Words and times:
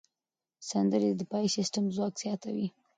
سندرې 0.69 1.09
د 1.13 1.17
دفاعي 1.21 1.49
سیستم 1.57 1.83
ځواک 1.95 2.13
زیاتوي. 2.21 2.67